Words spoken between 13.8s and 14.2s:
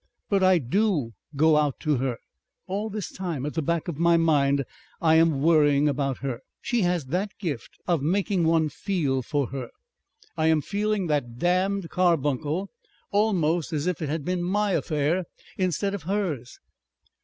if it